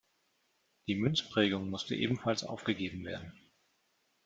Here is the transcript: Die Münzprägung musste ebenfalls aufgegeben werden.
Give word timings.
Die 0.87 0.95
Münzprägung 0.95 1.69
musste 1.69 1.95
ebenfalls 1.95 2.43
aufgegeben 2.43 3.05
werden. 3.05 3.37